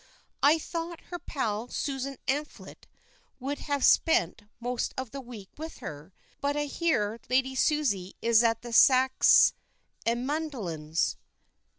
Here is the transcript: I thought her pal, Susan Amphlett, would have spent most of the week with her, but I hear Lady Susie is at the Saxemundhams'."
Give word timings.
I 0.41 0.57
thought 0.57 0.99
her 1.11 1.19
pal, 1.19 1.67
Susan 1.67 2.17
Amphlett, 2.27 2.87
would 3.39 3.59
have 3.59 3.83
spent 3.85 4.41
most 4.59 4.95
of 4.97 5.11
the 5.11 5.21
week 5.21 5.49
with 5.59 5.77
her, 5.77 6.11
but 6.39 6.57
I 6.57 6.65
hear 6.65 7.19
Lady 7.29 7.53
Susie 7.53 8.15
is 8.19 8.43
at 8.43 8.63
the 8.63 8.69
Saxemundhams'." 8.69 11.17